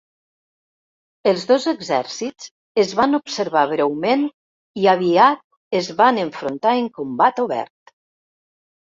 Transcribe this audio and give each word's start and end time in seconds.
Els 1.31 1.41
dos 1.49 1.65
exèrcits 1.71 2.47
es 2.83 2.93
van 2.99 3.17
observar 3.17 3.65
breument 3.73 4.23
i 4.85 4.87
aviat 4.95 5.45
es 5.81 5.91
van 6.01 6.19
enfrontar 6.23 6.73
en 6.79 6.89
combat 6.97 7.43
obert. 7.45 7.95